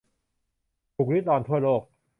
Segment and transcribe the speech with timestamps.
[0.95, 1.81] ถูกริดรอนทั่วโลก